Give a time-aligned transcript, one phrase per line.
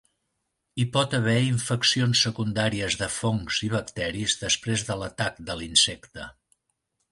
[0.77, 6.29] Hi pot haver infeccions secundàries de fongs i bacteris després de l'atac de l'insecte.